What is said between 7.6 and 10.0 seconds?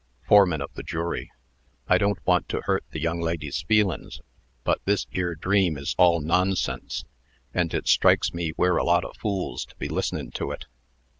it strikes me we're a lot o' fools to be